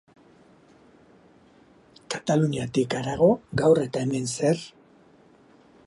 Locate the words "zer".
4.39-4.65